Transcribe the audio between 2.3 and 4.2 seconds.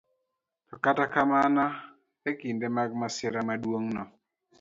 kinde mag masira maduong'no,